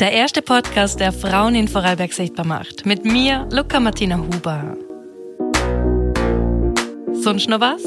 [0.00, 2.84] Der erste Podcast, der Frauen in Vorarlberg sichtbar macht.
[2.84, 4.76] Mit mir, Luca Martina Huber.
[7.12, 7.80] Sonst noch was?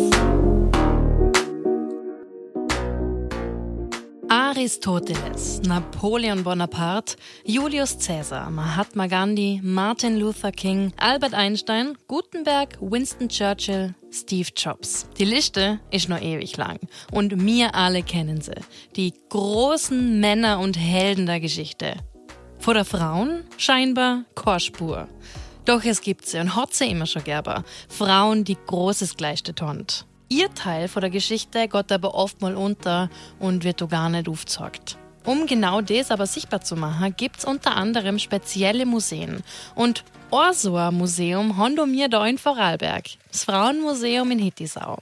[4.29, 13.95] Aristoteles, Napoleon Bonaparte, Julius Caesar, Mahatma Gandhi, Martin Luther King, Albert Einstein, Gutenberg, Winston Churchill,
[14.21, 15.07] Steve Jobs.
[15.17, 16.79] Die Liste ist noch ewig lang
[17.11, 18.55] und wir alle kennen sie.
[18.95, 21.95] Die großen Männer und Helden der Geschichte.
[22.59, 25.07] Vor der Frauen scheinbar Korspur.
[25.65, 27.63] Doch es gibt sie und hat sie immer schon gerber.
[27.89, 30.05] Frauen, die Großes gleichtet tont.
[30.29, 34.27] Ihr Teil von der Geschichte geht aber oft mal unter und wird auch gar nicht
[34.27, 34.97] aufgezeigt.
[35.25, 39.43] Um genau das aber sichtbar zu machen, gibt es unter anderem spezielle Museen.
[39.75, 44.97] Und ein so ein Museum haben wir da in Vorarlberg, das Frauenmuseum in Hittisau.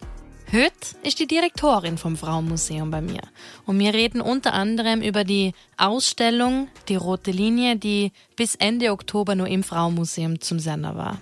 [0.51, 3.21] Heute ist die Direktorin vom Frauenmuseum bei mir.
[3.65, 9.33] Und wir reden unter anderem über die Ausstellung Die Rote Linie, die bis Ende Oktober
[9.33, 11.19] nur im Frauenmuseum zum Sender war.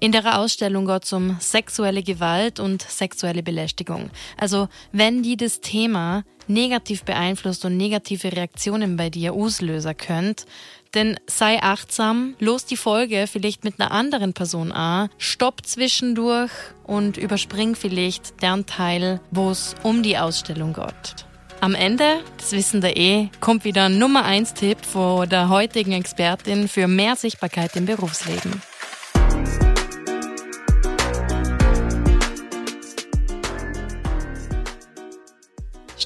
[0.00, 4.10] In der Ausstellung geht es um sexuelle Gewalt und sexuelle Belästigung.
[4.36, 10.46] Also wenn die das Thema negativ beeinflusst und negative Reaktionen bei dir auslösen könnt,
[10.94, 16.50] denn sei achtsam, los die Folge vielleicht mit einer anderen Person an, stopp zwischendurch
[16.84, 21.26] und überspring vielleicht deren Teil, wo es um die Ausstellung geht.
[21.60, 25.92] Am Ende, das wissen wir eh, kommt wieder ein Nummer 1 Tipp von der heutigen
[25.92, 28.62] Expertin für mehr Sichtbarkeit im Berufsleben.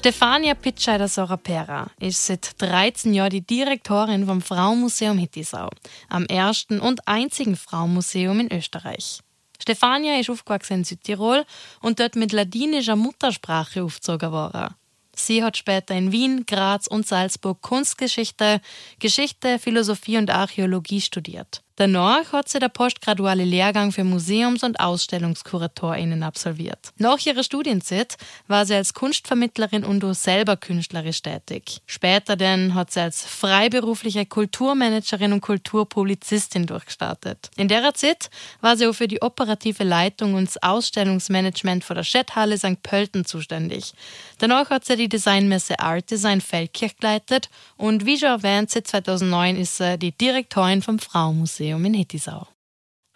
[0.03, 5.69] Stefania Pitscheider Sorapera ist seit 13 Jahren die Direktorin vom Frauenmuseum Hittisau,
[6.09, 9.21] am ersten und einzigen Frauenmuseum in Österreich.
[9.61, 11.45] Stefania ist aufgewachsen in Südtirol
[11.81, 14.75] und dort mit ladinischer Muttersprache aufgezogen worden.
[15.15, 18.59] Sie hat später in Wien, Graz und Salzburg Kunstgeschichte,
[18.99, 21.63] Geschichte, Philosophie und Archäologie studiert.
[21.75, 26.91] Danach hat sie der postgraduale Lehrgang für Museums- und AusstellungskuratorInnen absolviert.
[26.99, 28.15] Nach ihrer Studienzeit
[28.47, 31.81] war sie als Kunstvermittlerin und auch selber künstlerisch tätig.
[31.87, 37.49] Später dann hat sie als freiberufliche Kulturmanagerin und Kulturpublizistin durchgestartet.
[37.57, 38.29] In der Zeit
[38.61, 42.83] war sie auch für die operative Leitung und das Ausstellungsmanagement von der Schetthalle St.
[42.83, 43.93] Pölten zuständig.
[44.37, 49.57] Danach hat sie die Designmesse Art Design Feldkirch geleitet und wie schon erwähnt, seit 2009
[49.57, 51.62] ist sie die Direktorin vom Frauenmuseum.
[51.63, 52.47] Museum in Hettisau.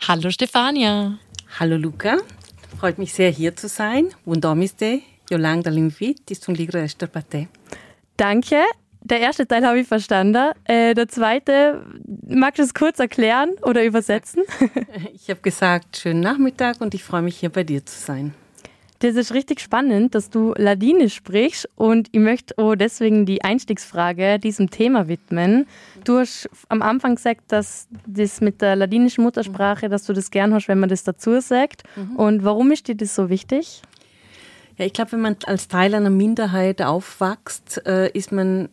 [0.07, 1.19] Hallo Stefania.
[1.59, 2.17] Hallo Luca,
[2.79, 4.07] freut mich sehr hier zu sein.
[4.23, 7.49] Buon domiste, Jolanda l'invit, ist von Ligre Esterpate.
[8.15, 8.63] Danke.
[9.01, 10.51] Der erste Teil habe ich verstanden.
[10.63, 11.85] Äh, der zweite,
[12.25, 14.43] magst du es kurz erklären oder übersetzen?
[15.13, 18.33] ich habe gesagt, schönen Nachmittag und ich freue mich hier bei dir zu sein.
[18.99, 24.39] Das ist richtig spannend, dass du Ladinisch sprichst und ich möchte auch deswegen die Einstiegsfrage
[24.39, 25.67] diesem Thema widmen.
[26.03, 30.53] Du hast am Anfang gesagt, dass das mit der ladinischen Muttersprache, dass du das gern
[30.53, 31.83] hast, wenn man das dazu sagt.
[31.95, 32.15] Mhm.
[32.15, 33.83] Und warum ist dir das so wichtig?
[34.77, 38.69] Ja, ich glaube, wenn man als Teil einer Minderheit aufwächst, äh, ist man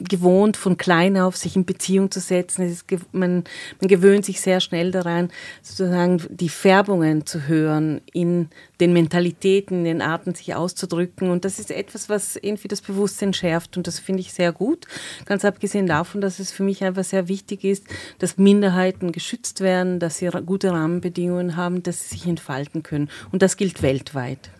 [0.00, 2.62] gewohnt, von klein auf sich in Beziehung zu setzen.
[2.62, 3.44] Ist, man,
[3.80, 5.30] man gewöhnt sich sehr schnell daran,
[5.62, 8.48] sozusagen die Färbungen zu hören in
[8.80, 11.30] den Mentalitäten, in den Arten, sich auszudrücken.
[11.30, 13.76] Und das ist etwas, was irgendwie das Bewusstsein schärft.
[13.76, 14.86] Und das finde ich sehr gut.
[15.24, 17.84] Ganz abgesehen davon, dass es für mich einfach sehr wichtig ist,
[18.18, 23.10] dass Minderheiten geschützt werden, dass sie gute Rahmenbedingungen haben, dass sie sich entfalten können.
[23.32, 24.50] Und das gilt weltweit.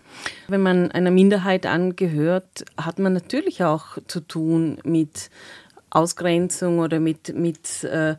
[0.49, 5.31] Wenn man einer Minderheit angehört, hat man natürlich auch zu tun mit
[5.91, 8.17] Ausgrenzung oder mit, mit, äh,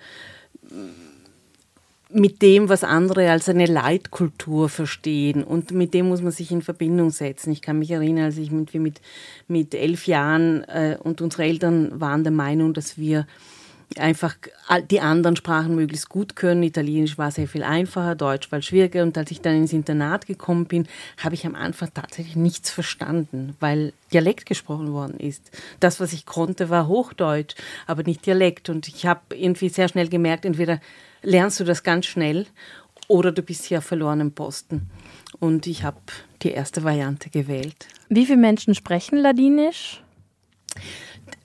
[2.09, 5.43] mit dem, was andere als eine Leitkultur verstehen.
[5.43, 7.51] Und mit dem muss man sich in Verbindung setzen.
[7.51, 9.01] Ich kann mich erinnern, als ich mit, mit,
[9.47, 13.27] mit elf Jahren äh, und unsere Eltern waren der Meinung, dass wir
[13.97, 14.35] einfach
[14.89, 16.61] die anderen Sprachen möglichst gut können.
[16.61, 19.01] Italienisch war sehr viel einfacher, Deutsch war schwieriger.
[19.01, 23.55] Und als ich dann ins Internat gekommen bin, habe ich am Anfang tatsächlich nichts verstanden,
[23.59, 25.51] weil Dialekt gesprochen worden ist.
[25.79, 27.55] Das, was ich konnte, war Hochdeutsch,
[27.87, 28.69] aber nicht Dialekt.
[28.69, 30.79] Und ich habe irgendwie sehr schnell gemerkt, entweder
[31.23, 32.45] lernst du das ganz schnell
[33.07, 34.89] oder du bist hier auf verlorenem Posten.
[35.39, 35.99] Und ich habe
[36.43, 37.87] die erste Variante gewählt.
[38.07, 40.03] Wie viele Menschen sprechen Ladinisch?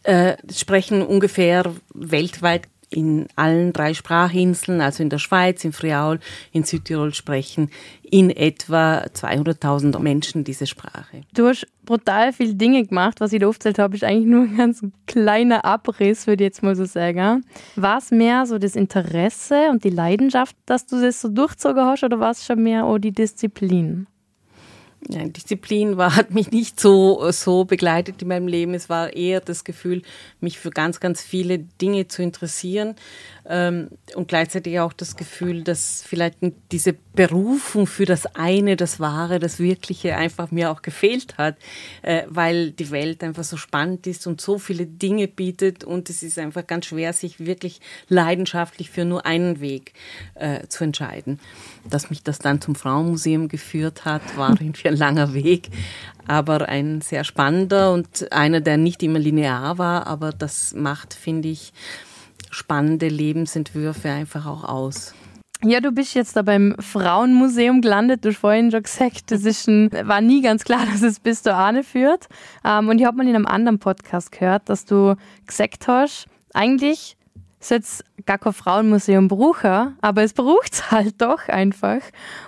[0.02, 1.64] Äh, sprechen ungefähr
[1.94, 6.20] weltweit in allen drei Sprachinseln, also in der Schweiz, in Friaul,
[6.52, 7.70] in Südtirol sprechen
[8.02, 11.22] in etwa 200.000 Menschen diese Sprache.
[11.34, 13.20] Du hast brutal viele Dinge gemacht.
[13.20, 16.62] Was ich da aufgezählt habe, ist eigentlich nur ein ganz kleiner Abriss, würde ich jetzt
[16.62, 17.44] mal so sagen.
[17.75, 22.04] War es mehr so das Interesse und die Leidenschaft, dass du das so durchzogen hast,
[22.04, 24.06] oder war es schon mehr auch die Disziplin?
[25.08, 28.72] Ja, Disziplin war, hat mich nicht so, so begleitet in meinem Leben.
[28.72, 30.02] Es war eher das Gefühl,
[30.40, 32.94] mich für ganz, ganz viele Dinge zu interessieren
[33.46, 36.38] ähm, und gleichzeitig auch das Gefühl, dass vielleicht
[36.73, 41.56] diese Berufung für das eine, das Wahre, das Wirkliche einfach mir auch gefehlt hat,
[42.02, 46.23] äh, weil die Welt einfach so spannend ist und so viele Dinge bietet und es
[46.23, 49.93] ist einfach ganz schwer, sich wirklich leidenschaftlich für nur einen Weg
[50.35, 51.38] äh, zu entscheiden.
[51.88, 55.69] Dass mich das dann zum Frauenmuseum geführt hat, war irgendwie ein langer Weg,
[56.26, 61.49] aber ein sehr spannender und einer, der nicht immer linear war, aber das macht, finde
[61.49, 61.73] ich,
[62.54, 65.14] spannende Lebensentwürfe einfach auch aus.
[65.62, 68.24] Ja, du bist jetzt da beim Frauenmuseum gelandet.
[68.24, 71.42] Du hast vorhin schon gesagt, das ist ein, war nie ganz klar, dass es bis
[71.42, 72.28] zur Ahne führt.
[72.64, 75.16] Ähm, und ich habe mal in einem anderen Podcast gehört, dass du
[75.46, 77.16] gesagt hast, eigentlich
[77.60, 82.00] soll es gar kein Frauenmuseum brauchen, aber es braucht es halt doch einfach.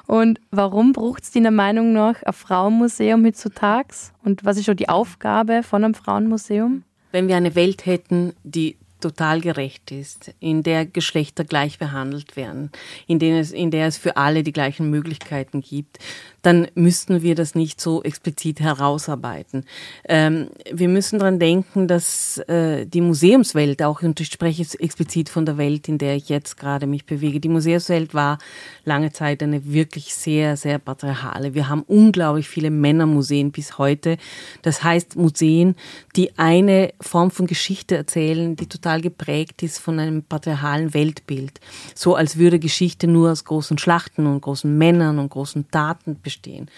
[0.07, 3.95] Und warum braucht es deiner Meinung nach ein Frauenmuseum heutzutage?
[4.25, 6.83] Und was ist schon die Aufgabe von einem Frauenmuseum?
[7.13, 8.77] Wenn wir eine Welt hätten, die
[9.09, 12.71] total gerecht ist, in der Geschlechter gleich behandelt werden,
[13.07, 15.99] in, denen es, in der es für alle die gleichen Möglichkeiten gibt,
[16.43, 19.65] dann müssten wir das nicht so explizit herausarbeiten.
[20.09, 25.29] Ähm, wir müssen daran denken, dass äh, die Museumswelt, auch und ich spreche jetzt explizit
[25.29, 28.39] von der Welt, in der ich jetzt gerade mich bewege, die Museumswelt war
[28.85, 31.55] lange Zeit eine wirklich sehr, sehr patriarchale.
[31.55, 34.17] Wir haben unglaublich viele Männermuseen bis heute.
[34.63, 35.75] Das heißt Museen,
[36.15, 41.61] die eine Form von Geschichte erzählen, die total geprägt ist von einem patriarchalen Weltbild.
[41.95, 46.37] So als würde Geschichte nur aus großen Schlachten und großen Männern und großen Taten bestehen
[46.37, 46.71] bestehen.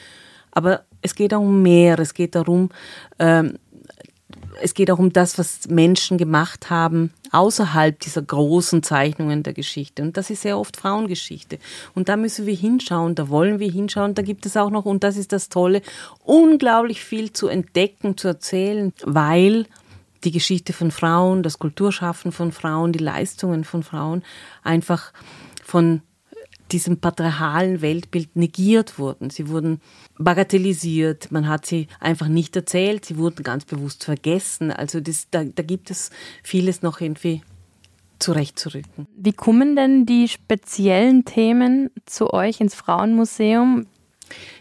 [0.51, 1.99] Aber es geht auch um mehr.
[1.99, 2.71] Es geht darum,
[3.19, 3.59] ähm,
[4.61, 10.03] es geht auch um das, was Menschen gemacht haben außerhalb dieser großen Zeichnungen der Geschichte.
[10.03, 11.59] Und das ist sehr oft Frauengeschichte.
[11.95, 14.15] Und da müssen wir hinschauen, da wollen wir hinschauen.
[14.15, 15.83] Da gibt es auch noch, und das ist das Tolle,
[16.25, 19.67] unglaublich viel zu entdecken, zu erzählen, weil
[20.25, 24.23] die Geschichte von Frauen, das Kulturschaffen von Frauen, die Leistungen von Frauen
[24.63, 25.13] einfach
[25.65, 26.03] von
[26.73, 29.31] diesem patriarchalen Weltbild negiert wurden.
[29.31, 29.81] Sie wurden
[30.19, 34.71] bagatellisiert, man hat sie einfach nicht erzählt, sie wurden ganz bewusst vergessen.
[34.71, 36.11] Also das, da, da gibt es
[36.43, 37.43] vieles noch irgendwie
[38.19, 39.07] zurechtzurücken.
[39.17, 43.87] Wie kommen denn die speziellen Themen zu euch ins Frauenmuseum?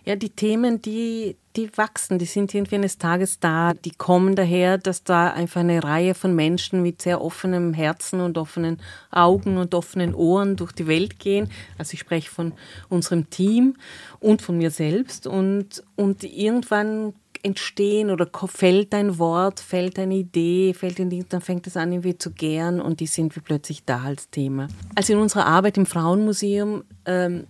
[0.06, 3.74] Ja, die Themen, die, die wachsen, die sind irgendwie eines Tages da.
[3.74, 8.38] Die kommen daher, dass da einfach eine Reihe von Menschen mit sehr offenem Herzen und
[8.38, 8.80] offenen
[9.12, 11.50] Augen und offenen Ohren durch die Welt gehen.
[11.78, 12.54] Also ich spreche von
[12.90, 13.76] unserem Team
[14.20, 15.28] und von mir selbst.
[15.28, 17.14] Und, und irgendwann
[17.44, 21.92] entstehen oder fällt ein Wort, fällt eine Idee, fällt ein Ding, dann fängt es an
[21.92, 24.68] irgendwie zu gären und die sind wir plötzlich da als Thema.
[24.96, 27.46] Also in unserer Arbeit im Frauenmuseum ähm,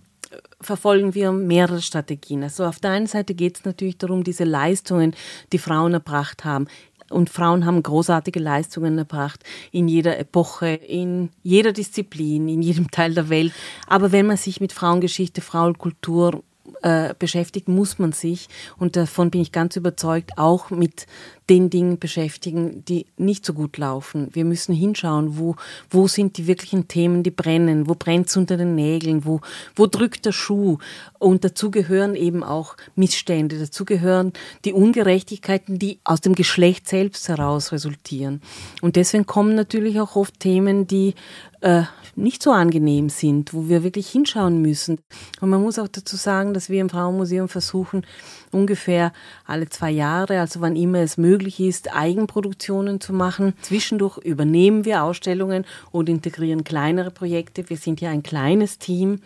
[0.60, 2.42] verfolgen wir mehrere Strategien.
[2.42, 5.14] Also auf der einen Seite geht es natürlich darum, diese Leistungen,
[5.52, 6.66] die Frauen erbracht haben,
[7.10, 9.42] und Frauen haben großartige Leistungen erbracht
[9.72, 13.52] in jeder Epoche, in jeder Disziplin, in jedem Teil der Welt.
[13.86, 16.42] Aber wenn man sich mit Frauengeschichte, Frauenkultur
[16.82, 18.48] äh, beschäftigt, muss man sich,
[18.78, 21.06] und davon bin ich ganz überzeugt, auch mit
[21.48, 24.28] den Dingen beschäftigen, die nicht so gut laufen.
[24.32, 25.56] Wir müssen hinschauen, wo,
[25.90, 29.40] wo sind die wirklichen Themen, die brennen, wo brennt es unter den Nägeln, wo,
[29.74, 30.78] wo drückt der Schuh.
[31.18, 34.32] Und dazu gehören eben auch Missstände, dazu gehören
[34.64, 38.42] die Ungerechtigkeiten, die aus dem Geschlecht selbst heraus resultieren.
[38.82, 41.14] Und deswegen kommen natürlich auch oft Themen, die
[41.60, 41.82] äh,
[42.14, 44.98] nicht so angenehm sind, wo wir wirklich hinschauen müssen.
[45.40, 48.04] Und man muss auch dazu sagen, dass wir im Frauenmuseum versuchen,
[48.50, 49.12] ungefähr
[49.44, 53.54] alle zwei Jahre, also wann immer es möglich ist, Eigenproduktionen zu machen.
[53.62, 57.68] Zwischendurch übernehmen wir Ausstellungen und integrieren kleinere Projekte.
[57.68, 59.20] Wir sind ja ein kleines Team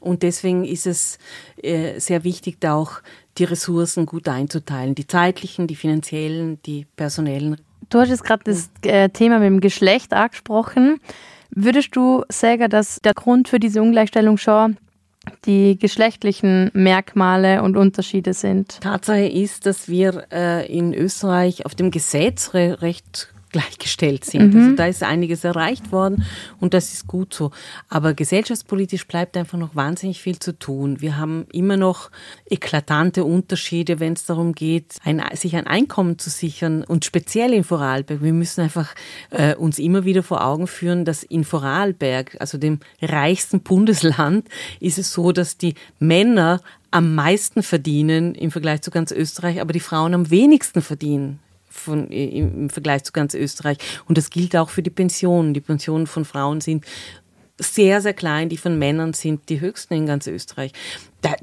[0.00, 1.18] und deswegen ist es
[1.62, 3.00] äh, sehr wichtig, da auch
[3.38, 7.56] die Ressourcen gut einzuteilen, die zeitlichen, die finanziellen, die personellen.
[7.88, 11.00] Du hast jetzt gerade das äh, Thema mit dem Geschlecht angesprochen.
[11.50, 14.76] Würdest du sagen, dass der Grund für diese Ungleichstellung schon
[15.44, 18.80] die geschlechtlichen Merkmale und Unterschiede sind?
[18.80, 24.52] Tatsache ist, dass wir äh, in Österreich auf dem Gesetz recht gleichgestellt sind.
[24.52, 24.60] Mhm.
[24.60, 26.24] Also da ist einiges erreicht worden
[26.58, 27.52] und das ist gut so.
[27.88, 31.00] Aber gesellschaftspolitisch bleibt einfach noch wahnsinnig viel zu tun.
[31.00, 32.10] Wir haben immer noch
[32.50, 37.62] eklatante Unterschiede, wenn es darum geht, ein, sich ein Einkommen zu sichern und speziell in
[37.62, 38.22] Vorarlberg.
[38.22, 38.92] Wir müssen einfach
[39.30, 44.48] äh, uns immer wieder vor Augen führen, dass in Vorarlberg, also dem reichsten Bundesland,
[44.80, 49.72] ist es so, dass die Männer am meisten verdienen im Vergleich zu ganz Österreich, aber
[49.72, 51.38] die Frauen am wenigsten verdienen
[51.74, 53.78] von, im Vergleich zu ganz Österreich.
[54.06, 55.54] Und das gilt auch für die Pensionen.
[55.54, 56.84] Die Pensionen von Frauen sind
[57.58, 60.72] sehr, sehr klein, die von Männern sind die höchsten in ganz Österreich.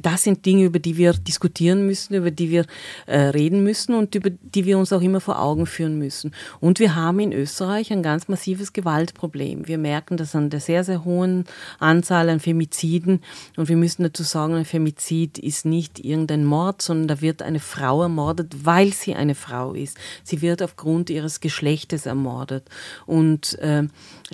[0.01, 2.65] Das sind Dinge, über die wir diskutieren müssen, über die wir
[3.07, 6.33] äh, reden müssen und über die wir uns auch immer vor Augen führen müssen.
[6.59, 9.67] Und wir haben in Österreich ein ganz massives Gewaltproblem.
[9.67, 11.45] Wir merken das an der sehr, sehr hohen
[11.79, 13.21] Anzahl an Femiziden.
[13.57, 17.59] Und wir müssen dazu sagen, ein Femizid ist nicht irgendein Mord, sondern da wird eine
[17.59, 19.97] Frau ermordet, weil sie eine Frau ist.
[20.23, 22.69] Sie wird aufgrund ihres Geschlechtes ermordet.
[23.05, 23.83] Und äh,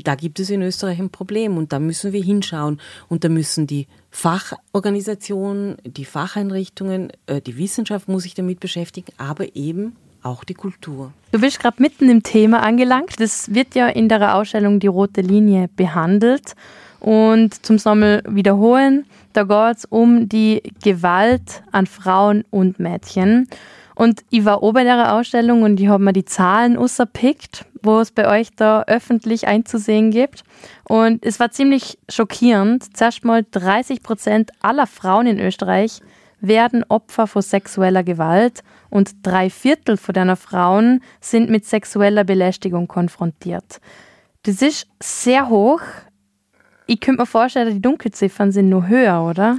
[0.04, 2.80] da gibt es in Österreich ein Problem und da müssen wir hinschauen.
[3.08, 9.55] Und da müssen die Fachorganisationen, die Facheinrichtungen, äh, die Wissenschaft muss sich damit beschäftigen, aber
[9.55, 11.13] eben auch die Kultur.
[11.31, 13.19] Du bist gerade mitten im Thema angelangt.
[13.19, 16.55] Das wird ja in der Ausstellung Die rote Linie behandelt.
[16.99, 23.47] Und zum Sommer wiederholen, da geht es um die Gewalt an Frauen und Mädchen.
[23.98, 28.00] Und ich war oben bei der Ausstellung und ich habe mir die Zahlen rausgepickt, wo
[28.00, 30.44] es bei euch da öffentlich einzusehen gibt.
[30.84, 32.96] Und es war ziemlich schockierend.
[32.96, 36.01] Zuerst mal 30 Prozent aller Frauen in Österreich
[36.39, 38.62] werden Opfer von sexueller Gewalt
[38.92, 43.82] und drei Viertel von deiner Frauen sind mit sexueller Belästigung konfrontiert.
[44.44, 45.82] Das ist sehr hoch.
[46.86, 49.58] Ich könnte mir vorstellen, die Dunkelziffern sind nur höher, oder?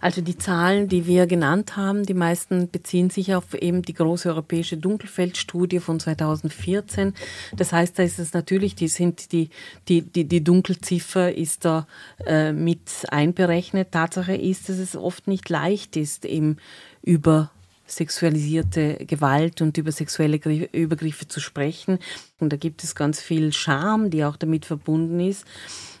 [0.00, 4.28] Also die Zahlen, die wir genannt haben, die meisten beziehen sich auf eben die große
[4.28, 7.14] europäische Dunkelfeldstudie von 2014.
[7.56, 9.50] Das heißt, da ist es natürlich, die sind die,
[9.88, 11.86] die, die, die Dunkelziffer ist da
[12.26, 13.92] äh, mit einberechnet.
[13.92, 16.58] Tatsache ist, dass es oft nicht leicht ist, eben
[17.02, 17.50] über
[17.86, 20.38] sexualisierte Gewalt und über sexuelle
[20.72, 21.98] Übergriffe zu sprechen.
[22.38, 25.44] Und da gibt es ganz viel Scham, die auch damit verbunden ist.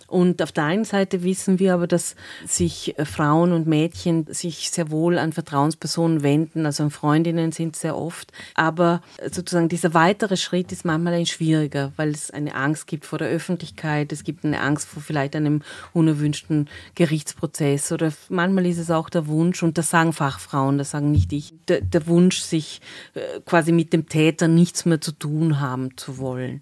[0.06, 2.14] Und auf der einen Seite wissen wir aber, dass
[2.46, 7.76] sich äh, Frauen und Mädchen sich sehr wohl an Vertrauenspersonen wenden, also an Freundinnen sind
[7.76, 8.32] sehr oft.
[8.54, 13.18] Aber sozusagen dieser weitere Schritt ist manchmal ein schwieriger, weil es eine Angst gibt vor
[13.18, 18.90] der Öffentlichkeit, es gibt eine Angst vor vielleicht einem unerwünschten Gerichtsprozess oder manchmal ist es
[18.90, 22.80] auch der Wunsch, und das sagen Fachfrauen, das sagen nicht ich, der, der Wunsch, sich
[23.14, 26.60] äh, quasi mit dem Täter nichts mehr zu tun haben zu wollen.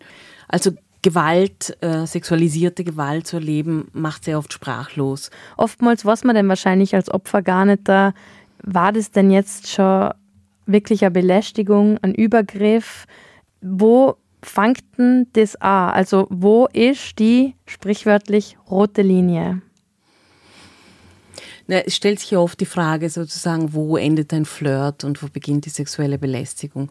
[0.49, 0.73] Also
[1.05, 5.31] Gewalt, äh, sexualisierte Gewalt zu erleben, macht sehr oft sprachlos.
[5.59, 8.15] Oftmals weiß man denn wahrscheinlich als Opfer gar nicht da,
[8.63, 10.11] war das denn jetzt schon
[10.65, 13.05] wirklich eine Belästigung, ein Übergriff?
[13.61, 15.91] Wo fängt denn das an?
[15.91, 19.61] Also wo ist die sprichwörtlich rote Linie?
[21.67, 25.27] Na, es stellt sich ja oft die Frage sozusagen, wo endet ein Flirt und wo
[25.29, 26.91] beginnt die sexuelle Belästigung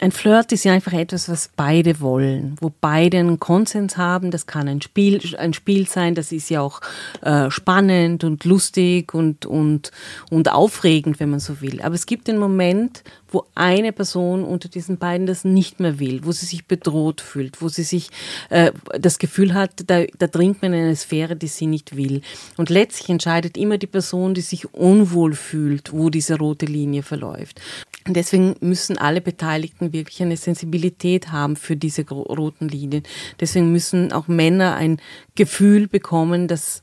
[0.00, 4.30] ein Flirt ist ja einfach etwas, was beide wollen, wo beide einen Konsens haben.
[4.32, 6.80] Das kann ein Spiel, ein Spiel sein, das ist ja auch
[7.20, 9.92] äh, spannend und lustig und, und,
[10.30, 11.80] und aufregend, wenn man so will.
[11.82, 16.20] Aber es gibt den Moment, wo eine Person unter diesen beiden das nicht mehr will,
[16.24, 18.10] wo sie sich bedroht fühlt, wo sie sich
[18.50, 22.22] äh, das Gefühl hat, da, da dringt man in eine Sphäre, die sie nicht will.
[22.56, 27.60] Und letztlich entscheidet immer die Person, die sich unwohl fühlt, wo diese rote Linie verläuft.
[28.06, 33.04] Und deswegen müssen alle Beteiligten wirklich eine Sensibilität haben für diese roten Linien.
[33.38, 35.00] Deswegen müssen auch Männer ein
[35.34, 36.82] Gefühl bekommen, dass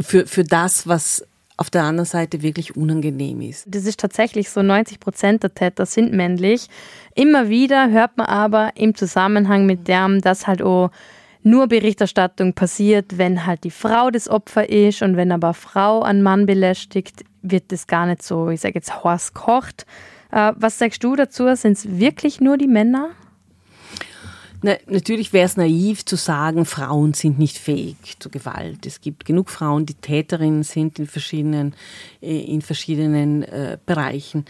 [0.00, 3.64] für, für das, was auf der anderen Seite wirklich unangenehm ist.
[3.66, 6.68] Das ist tatsächlich so, 90 Prozent der Täter sind männlich.
[7.14, 10.90] Immer wieder hört man aber im Zusammenhang mit dem, dass halt auch
[11.42, 16.22] nur Berichterstattung passiert, wenn halt die Frau das Opfer ist und wenn aber Frau einen
[16.22, 19.86] Mann belästigt, wird das gar nicht so, ich sage jetzt, Horst kocht,
[20.32, 21.54] äh, was sagst du dazu?
[21.54, 23.10] Sind es wirklich nur die Männer?
[24.66, 28.84] Na, natürlich wäre es naiv zu sagen, Frauen sind nicht fähig zu Gewalt.
[28.84, 31.72] Es gibt genug Frauen, die Täterinnen sind in verschiedenen,
[32.20, 34.44] äh, in verschiedenen äh, Bereichen.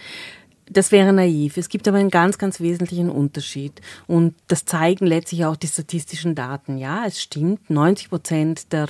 [0.70, 1.58] Das wäre naiv.
[1.58, 3.82] Es gibt aber einen ganz, ganz wesentlichen Unterschied.
[4.06, 6.78] Und das zeigen letztlich auch die statistischen Daten.
[6.78, 8.88] Ja, es stimmt, 90 Prozent der,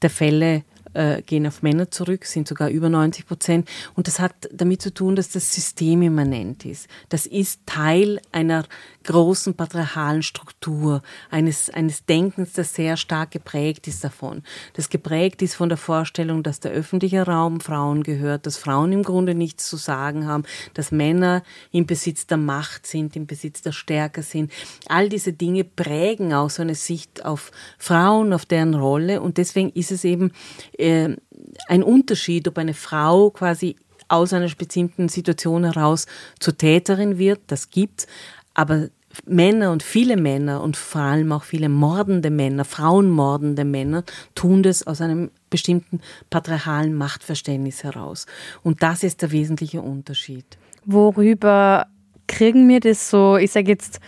[0.00, 0.62] der Fälle
[0.94, 3.68] äh, gehen auf Männer zurück, sind sogar über 90 Prozent.
[3.94, 6.88] Und das hat damit zu tun, dass das systemimmanent ist.
[7.08, 8.64] Das ist Teil einer
[9.08, 14.42] großen patriarchalen Struktur, eines, eines Denkens, das sehr stark geprägt ist davon.
[14.74, 19.02] Das geprägt ist von der Vorstellung, dass der öffentliche Raum Frauen gehört, dass Frauen im
[19.02, 21.42] Grunde nichts zu sagen haben, dass Männer
[21.72, 24.52] im Besitz der Macht sind, im Besitz der Stärke sind.
[24.88, 29.22] All diese Dinge prägen auch so eine Sicht auf Frauen, auf deren Rolle.
[29.22, 30.32] Und deswegen ist es eben
[30.78, 31.16] äh,
[31.68, 33.76] ein Unterschied, ob eine Frau quasi
[34.08, 36.06] aus einer bestimmten Situation heraus
[36.40, 38.06] zur Täterin wird, das gibt's,
[38.54, 38.88] aber
[39.26, 44.04] Männer und viele Männer und vor allem auch viele mordende Männer, frauenmordende Männer,
[44.34, 48.26] tun das aus einem bestimmten patriarchalen Machtverständnis heraus.
[48.62, 50.58] Und das ist der wesentliche Unterschied.
[50.84, 51.86] Worüber
[52.26, 54.00] kriegen wir das so, ich sage jetzt,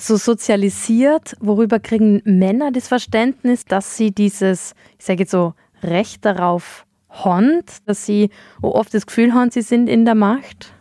[0.00, 6.24] so sozialisiert, worüber kriegen Männer das Verständnis, dass sie dieses, ich sage jetzt so, Recht
[6.24, 8.30] darauf haben, dass sie
[8.60, 10.72] oft das Gefühl haben, sie sind in der Macht?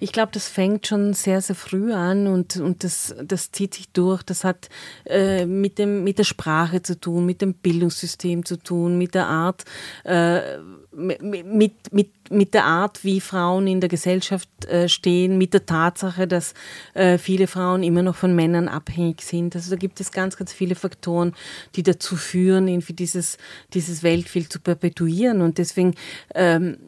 [0.00, 3.88] Ich glaube, das fängt schon sehr, sehr früh an und, und das, das zieht sich
[3.90, 4.22] durch.
[4.22, 4.68] Das hat
[5.04, 9.26] äh, mit, dem, mit der Sprache zu tun, mit dem Bildungssystem zu tun, mit der
[9.26, 9.64] Art,
[10.04, 10.58] äh,
[10.98, 16.26] mit, mit, mit der Art, wie Frauen in der Gesellschaft äh, stehen, mit der Tatsache,
[16.26, 16.54] dass
[16.94, 19.54] äh, viele Frauen immer noch von Männern abhängig sind.
[19.54, 21.34] Also da gibt es ganz, ganz viele Faktoren,
[21.76, 23.38] die dazu führen, irgendwie dieses,
[23.74, 25.40] dieses Weltbild zu perpetuieren.
[25.40, 25.94] Und deswegen
[26.34, 26.78] ähm,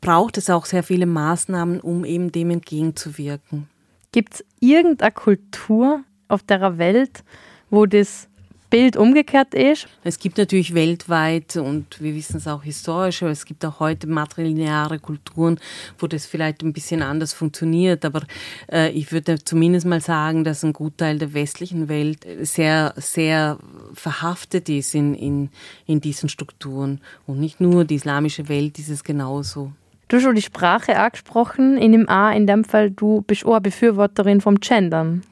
[0.00, 3.68] braucht es auch sehr viele Maßnahmen, um eben dem entgegenzuwirken.
[4.12, 7.24] Gibt es irgendeine Kultur auf der Welt,
[7.70, 8.28] wo das
[8.76, 9.88] Bild umgekehrt ist?
[10.04, 14.06] Es gibt natürlich weltweit und wir wissen es auch historisch, aber es gibt auch heute
[14.06, 15.58] matrilineare Kulturen,
[15.98, 18.04] wo das vielleicht ein bisschen anders funktioniert.
[18.04, 18.20] Aber
[18.70, 23.56] äh, ich würde zumindest mal sagen, dass ein Gutteil der westlichen Welt sehr, sehr
[23.94, 25.48] verhaftet ist in, in,
[25.86, 27.00] in diesen Strukturen.
[27.26, 29.72] Und nicht nur die islamische Welt ist es genauso.
[30.08, 31.78] Du hast schon die Sprache angesprochen.
[31.78, 35.22] In dem A, in dem Fall, du bist auch Befürworterin vom Gendern.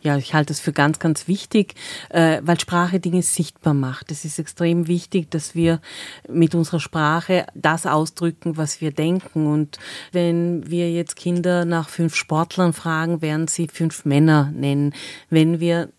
[0.00, 1.74] Ja, ich halte das für ganz, ganz wichtig,
[2.10, 4.12] äh, weil Sprache Dinge sichtbar macht.
[4.12, 5.80] Es ist extrem wichtig, dass wir
[6.28, 9.46] mit unserer Sprache das ausdrücken, was wir denken.
[9.46, 9.78] Und
[10.12, 14.94] wenn wir jetzt Kinder nach fünf Sportlern fragen, werden sie fünf Männer nennen.
[15.30, 15.90] Wenn wir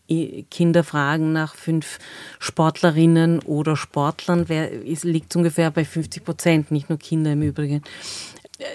[0.50, 2.00] Kinder fragen nach fünf
[2.40, 7.84] Sportlerinnen oder Sportlern, liegt es ungefähr bei 50 Prozent, nicht nur Kinder im Übrigen.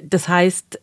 [0.03, 0.81] Das heißt,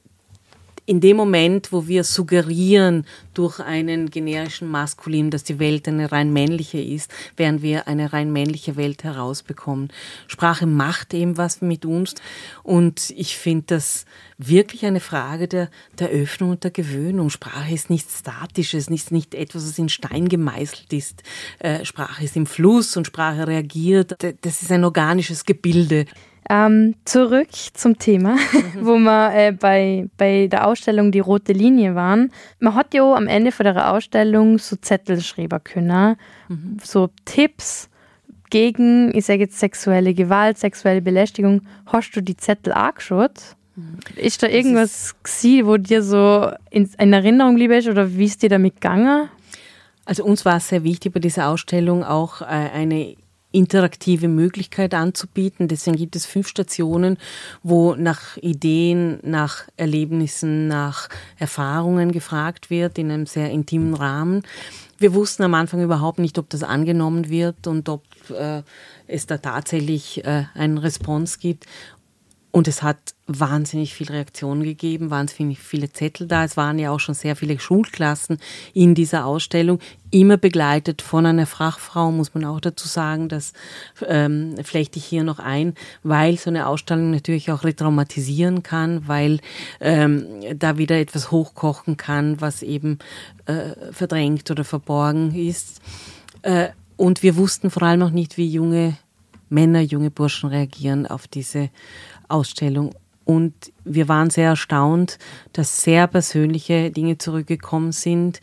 [0.92, 6.34] in dem Moment, wo wir suggerieren durch einen generischen Maskulin, dass die Welt eine rein
[6.34, 9.88] männliche ist, werden wir eine rein männliche Welt herausbekommen.
[10.28, 12.16] Sprache macht eben was mit uns
[12.64, 14.04] und ich finde das
[14.38, 17.30] wirklich eine Frage der, der Öffnung und der Gewöhnung.
[17.30, 21.24] Sprache ist nichts Statisches, nicht, nicht etwas, was in Stein gemeißelt ist.
[21.60, 24.18] Äh, Sprache ist im Fluss und Sprache reagiert.
[24.42, 26.06] Das ist ein organisches Gebilde.
[26.50, 28.40] Ähm, zurück zum Thema, mhm.
[28.86, 32.32] wo wir äh, bei, bei der Ausstellung Die rote Linie waren.
[32.60, 36.18] Man hat ja am Ende von der Ausstellung so Zettel schreiben können,
[36.50, 36.77] mhm.
[36.84, 37.90] so Tipps
[38.50, 41.62] gegen, ich sage jetzt sexuelle Gewalt, sexuelle Belästigung.
[41.86, 43.56] Hast du die Zettel angeschaut?
[43.75, 44.00] Mhm.
[44.16, 48.50] Ist da irgendwas gewesen, wo dir so in, in Erinnerung blieb oder wie ist dir
[48.50, 49.30] damit gegangen?
[50.06, 53.16] Also uns war es sehr wichtig bei dieser Ausstellung auch äh, eine
[53.51, 55.68] interaktive Möglichkeit anzubieten.
[55.68, 57.18] Deswegen gibt es fünf Stationen,
[57.64, 64.44] wo nach Ideen, nach Erlebnissen, nach Erfahrungen gefragt wird in einem sehr intimen Rahmen.
[64.98, 68.61] Wir wussten am Anfang überhaupt nicht, ob das angenommen wird und ob äh,
[69.07, 71.66] es da tatsächlich äh, einen Response gibt.
[72.51, 76.44] Und es hat wahnsinnig viel Reaktionen gegeben, wahnsinnig viele Zettel da.
[76.44, 78.40] Es waren ja auch schon sehr viele Schulklassen
[78.74, 79.79] in dieser Ausstellung,
[80.11, 83.29] immer begleitet von einer Fachfrau, muss man auch dazu sagen.
[83.29, 83.53] Das
[84.05, 89.40] ähm, flechte ich hier noch ein, weil so eine Ausstellung natürlich auch retraumatisieren kann, weil
[89.79, 93.00] ähm, da wieder etwas hochkochen kann, was eben
[93.46, 95.81] äh, verdrängt oder verborgen ist.
[96.42, 98.98] Äh, und wir wussten vor allem noch nicht, wie junge
[99.51, 101.70] Männer, junge Burschen reagieren auf diese
[102.27, 102.96] Ausstellung.
[103.25, 105.17] Und wir waren sehr erstaunt,
[105.53, 108.39] dass sehr persönliche Dinge zurückgekommen sind,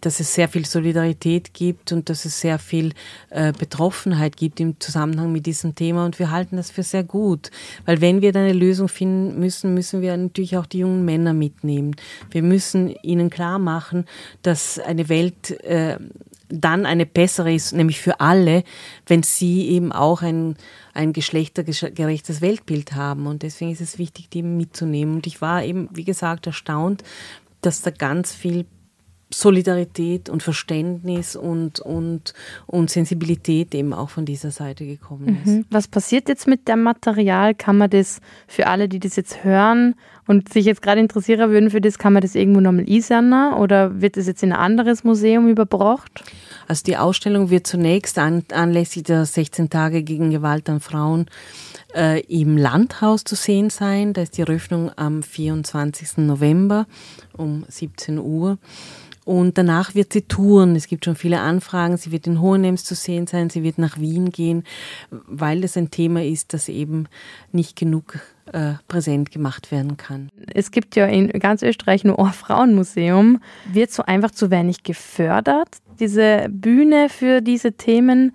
[0.00, 2.92] dass es sehr viel Solidarität gibt und dass es sehr viel
[3.30, 6.04] äh, Betroffenheit gibt im Zusammenhang mit diesem Thema.
[6.04, 7.50] Und wir halten das für sehr gut,
[7.86, 11.32] weil wenn wir dann eine Lösung finden müssen, müssen wir natürlich auch die jungen Männer
[11.32, 11.96] mitnehmen.
[12.30, 14.06] Wir müssen ihnen klar machen,
[14.42, 15.98] dass eine Welt äh,
[16.50, 18.64] dann eine bessere ist, nämlich für alle,
[19.06, 20.56] wenn sie eben auch ein,
[20.92, 23.26] ein geschlechtergerechtes Weltbild haben.
[23.26, 24.79] Und deswegen ist es wichtig, die mitzunehmen.
[25.16, 27.02] Und ich war eben, wie gesagt, erstaunt,
[27.60, 28.66] dass da ganz viel
[29.32, 32.34] Solidarität und Verständnis und, und,
[32.66, 35.52] und Sensibilität eben auch von dieser Seite gekommen ist.
[35.52, 35.64] Mhm.
[35.70, 37.54] Was passiert jetzt mit dem Material?
[37.54, 39.94] Kann man das für alle, die das jetzt hören
[40.26, 44.00] und sich jetzt gerade interessieren würden für das, kann man das irgendwo nochmal einsenden oder
[44.00, 46.24] wird das jetzt in ein anderes Museum überbracht?
[46.66, 51.26] Also die Ausstellung wird zunächst an, anlässlich der 16 Tage gegen Gewalt an Frauen
[51.94, 54.12] äh, im Landhaus zu sehen sein.
[54.12, 56.18] Da ist die Eröffnung am 24.
[56.18, 56.86] November
[57.36, 58.58] um 17 Uhr.
[59.30, 60.74] Und danach wird sie touren.
[60.74, 61.96] Es gibt schon viele Anfragen.
[61.96, 63.48] Sie wird in Hohenems zu sehen sein.
[63.48, 64.64] Sie wird nach Wien gehen,
[65.10, 67.06] weil das ein Thema ist, das eben
[67.52, 68.18] nicht genug
[68.52, 70.30] äh, präsent gemacht werden kann.
[70.52, 73.40] Es gibt ja in ganz Österreich nur ein Frauenmuseum.
[73.72, 78.32] Wird so einfach zu wenig gefördert, diese Bühne für diese Themen?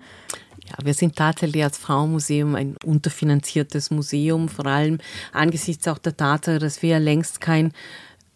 [0.66, 4.96] Ja, wir sind tatsächlich als Frauenmuseum ein unterfinanziertes Museum, vor allem
[5.34, 7.72] angesichts auch der Tatsache, dass wir längst kein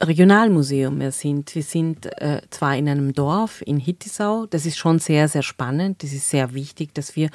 [0.03, 1.55] Regionalmuseum mehr sind.
[1.55, 6.03] Wir sind äh, zwar in einem Dorf in Hittisau, das ist schon sehr, sehr spannend,
[6.03, 7.29] das ist sehr wichtig, dass wir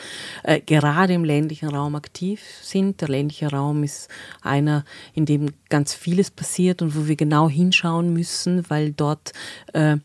[0.44, 3.02] äh, gerade im ländlichen Raum aktiv sind.
[3.02, 4.10] Der ländliche Raum ist
[4.42, 9.34] einer, in dem ganz vieles passiert und wo wir genau hinschauen müssen, weil dort
[9.74, 9.98] äh,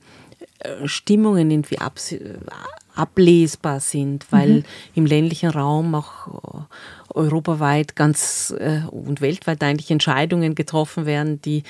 [0.85, 1.79] Stimmungen irgendwie
[2.94, 4.64] ablesbar sind, weil mhm.
[4.94, 6.66] im ländlichen Raum auch
[7.14, 11.62] europaweit ganz äh, und weltweit eigentlich Entscheidungen getroffen werden, die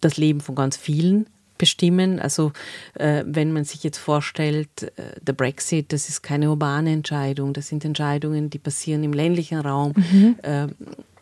[0.00, 1.26] das Leben von ganz vielen
[1.58, 2.18] bestimmen.
[2.18, 2.52] Also
[2.94, 7.68] äh, wenn man sich jetzt vorstellt, äh, der Brexit, das ist keine urbane Entscheidung, das
[7.68, 9.92] sind Entscheidungen, die passieren im ländlichen Raum.
[9.96, 10.36] Mhm.
[10.42, 10.66] Äh,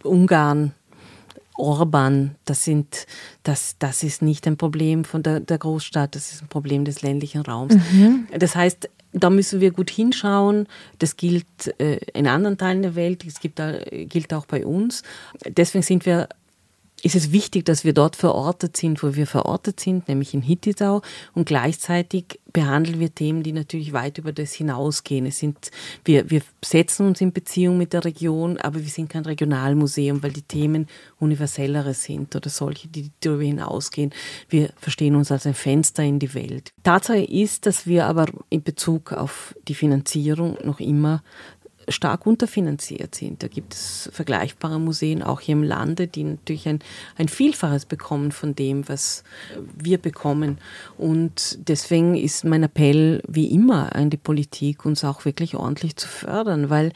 [0.02, 0.72] Ungarn,
[1.56, 3.06] Orban, das sind,
[3.44, 7.02] das, das ist nicht ein Problem von der, der Großstadt, das ist ein Problem des
[7.02, 7.74] ländlichen Raums.
[7.74, 8.26] Mhm.
[8.37, 10.66] Das heißt, da müssen wir gut hinschauen.
[10.98, 11.46] Das gilt
[11.78, 15.04] äh, in anderen Teilen der Welt, das gibt, gilt auch bei uns.
[15.46, 16.28] Deswegen sind wir
[17.04, 21.02] ist es wichtig, dass wir dort verortet sind, wo wir verortet sind, nämlich in Hittisau.
[21.34, 25.26] Und gleichzeitig behandeln wir Themen, die natürlich weit über das hinausgehen.
[25.26, 25.70] Es sind,
[26.06, 30.32] wir, wir setzen uns in Beziehung mit der Region, aber wir sind kein Regionalmuseum, weil
[30.32, 30.86] die Themen
[31.18, 34.10] universellere sind oder solche, die darüber hinausgehen.
[34.48, 36.72] Wir verstehen uns als ein Fenster in die Welt.
[36.84, 41.22] Tatsache ist, dass wir aber in Bezug auf die Finanzierung noch immer
[41.88, 43.42] stark unterfinanziert sind.
[43.42, 46.80] Da gibt es vergleichbare Museen auch hier im Lande, die natürlich ein,
[47.16, 49.24] ein Vielfaches bekommen von dem, was
[49.76, 50.58] wir bekommen.
[50.98, 56.08] Und deswegen ist mein Appell wie immer an die Politik, uns auch wirklich ordentlich zu
[56.08, 56.92] fördern, weil,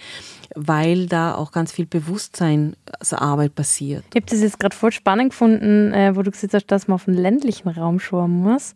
[0.55, 4.05] weil da auch ganz viel Bewusstseinsarbeit passiert.
[4.11, 6.96] Ich habe das jetzt gerade voll spannend gefunden, äh, wo du gesagt hast, dass man
[6.96, 8.74] auf den ländlichen Raum schauen muss.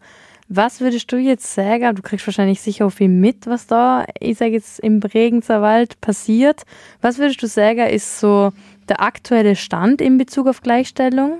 [0.55, 1.97] Was würdest du jetzt sagen?
[1.97, 5.99] Du kriegst wahrscheinlich sicher auch viel mit, was da, ich sage jetzt, im Bregenzer Wald
[6.03, 6.65] passiert.
[7.01, 8.53] Was würdest du sagen, ist so
[8.87, 11.38] der aktuelle Stand in Bezug auf Gleichstellung?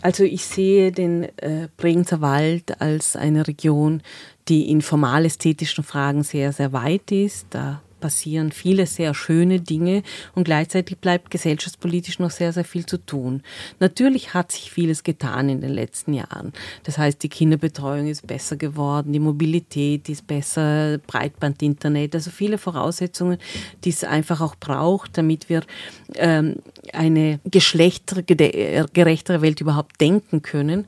[0.00, 4.02] Also ich sehe den äh, Bregenzer Wald als eine Region,
[4.48, 7.46] die in formal-ästhetischen Fragen sehr, sehr weit ist.
[7.50, 10.02] Da passieren viele sehr schöne Dinge
[10.34, 13.42] und gleichzeitig bleibt gesellschaftspolitisch noch sehr, sehr viel zu tun.
[13.78, 16.52] Natürlich hat sich vieles getan in den letzten Jahren.
[16.82, 23.38] Das heißt, die Kinderbetreuung ist besser geworden, die Mobilität ist besser, Breitbandinternet, also viele Voraussetzungen,
[23.84, 25.62] die es einfach auch braucht, damit wir
[26.16, 26.56] ähm,
[26.92, 30.86] eine geschlechtergerechtere Welt überhaupt denken können.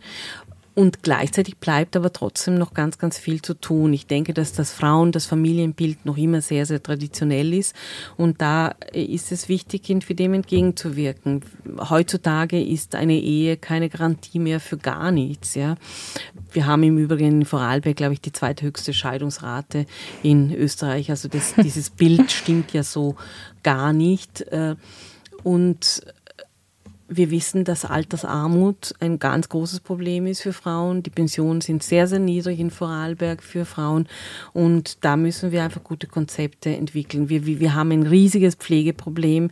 [0.75, 3.93] Und gleichzeitig bleibt aber trotzdem noch ganz, ganz viel zu tun.
[3.93, 7.77] Ich denke, dass das Frauen, das Familienbild noch immer sehr, sehr traditionell ist.
[8.17, 11.43] Und da ist es wichtig, für dem entgegenzuwirken.
[11.89, 15.55] Heutzutage ist eine Ehe keine Garantie mehr für gar nichts.
[15.55, 15.77] Ja.
[16.53, 19.87] Wir haben im Übrigen in Vorarlberg, glaube ich, die zweithöchste Scheidungsrate
[20.25, 21.11] in Österreich.
[21.11, 23.15] Also das, dieses Bild stimmt ja so
[23.63, 24.41] gar nicht.
[24.49, 24.75] Äh,
[25.45, 26.03] und
[27.09, 31.03] wir wissen, dass Altersarmut ein ganz großes Problem ist für Frauen.
[31.03, 34.09] Die Pensionen sind sehr, sehr niedrig in Vorarlberg für Frauen.
[34.53, 37.29] Und da müssen wir einfach gute Konzepte entwickeln.
[37.29, 39.51] Wir, wir haben ein riesiges Pflegeproblem.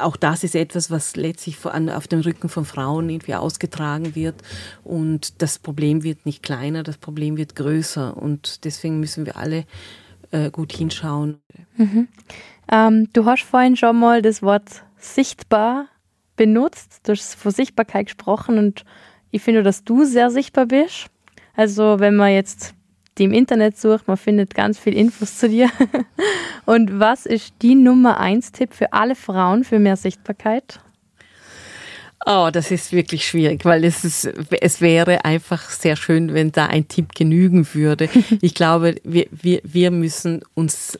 [0.00, 4.36] Auch das ist etwas, was letztlich auf dem Rücken von Frauen irgendwie ausgetragen wird.
[4.84, 8.16] Und das Problem wird nicht kleiner, das Problem wird größer.
[8.16, 9.64] Und deswegen müssen wir alle
[10.30, 11.38] äh, gut hinschauen.
[11.76, 12.08] Mhm.
[12.70, 15.86] Ähm, du hast vorhin schon mal das Wort sichtbar
[16.38, 17.00] benutzt.
[17.02, 18.86] Du hast von Sichtbarkeit gesprochen und
[19.30, 21.08] ich finde, dass du sehr sichtbar bist.
[21.54, 22.74] Also wenn man jetzt
[23.18, 25.70] die im Internet sucht, man findet ganz viel Infos zu dir.
[26.66, 30.80] Und was ist die Nummer eins Tipp für alle Frauen für mehr Sichtbarkeit?
[32.26, 34.26] Oh, das ist wirklich schwierig, weil es ist,
[34.60, 38.08] es wäre einfach sehr schön, wenn da ein Tipp genügen würde.
[38.40, 40.98] Ich glaube, wir, wir, wir müssen uns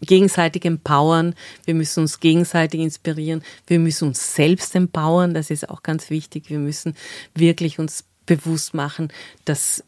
[0.00, 1.34] gegenseitig empowern,
[1.64, 6.50] wir müssen uns gegenseitig inspirieren, wir müssen uns selbst empowern, das ist auch ganz wichtig.
[6.50, 6.94] Wir müssen
[7.34, 9.08] wirklich uns bewusst machen,
[9.44, 9.84] dass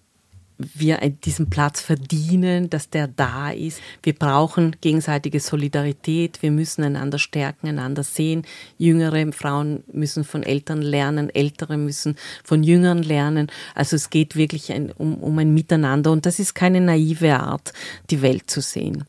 [0.59, 3.81] wir diesen Platz verdienen, dass der da ist.
[4.03, 6.43] Wir brauchen gegenseitige Solidarität.
[6.43, 8.45] Wir müssen einander stärken, einander sehen.
[8.79, 13.51] Jüngere Frauen müssen von Eltern lernen, Ältere müssen von Jüngern lernen.
[13.75, 16.13] Also es geht wirklich ein, um, um ein Miteinander.
[16.13, 17.73] Und das ist keine naive Art,
[18.11, 19.05] die Welt zu sehen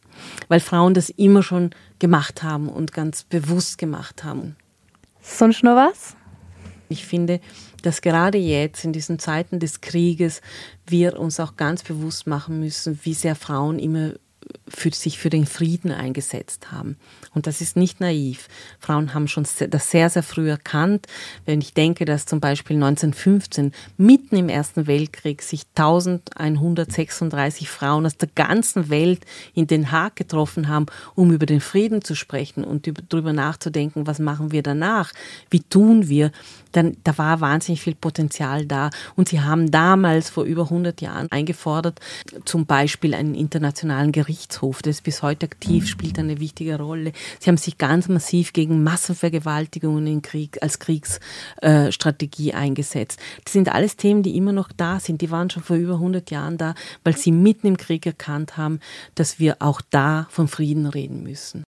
[0.47, 4.55] weil Frauen das immer schon gemacht haben und ganz bewusst gemacht haben.
[5.21, 6.15] Sonst noch was?
[6.89, 7.39] Ich finde,
[7.81, 10.41] dass gerade jetzt in diesen Zeiten des Krieges
[10.85, 14.13] wir uns auch ganz bewusst machen müssen, wie sehr Frauen immer
[14.67, 16.97] für sich für den Frieden eingesetzt haben.
[17.33, 18.47] Und das ist nicht naiv.
[18.79, 21.07] Frauen haben schon das sehr, sehr früh erkannt.
[21.45, 28.17] Wenn ich denke, dass zum Beispiel 1915 mitten im Ersten Weltkrieg sich 1136 Frauen aus
[28.17, 32.91] der ganzen Welt in Den Haag getroffen haben, um über den Frieden zu sprechen und
[33.09, 35.11] darüber nachzudenken, was machen wir danach,
[35.49, 36.31] wie tun wir,
[36.71, 38.89] dann da war wahnsinnig viel Potenzial da.
[39.15, 41.99] Und sie haben damals vor über 100 Jahren eingefordert,
[42.45, 47.11] zum Beispiel einen internationalen Gerichtshof, der ist bis heute aktiv, spielt eine wichtige Rolle.
[47.39, 53.19] Sie haben sich ganz massiv gegen Massenvergewaltigungen Krieg, als Kriegsstrategie äh, eingesetzt.
[53.43, 55.21] Das sind alles Themen, die immer noch da sind.
[55.21, 58.79] Die waren schon vor über 100 Jahren da, weil sie mitten im Krieg erkannt haben,
[59.13, 61.63] dass wir auch da vom Frieden reden müssen.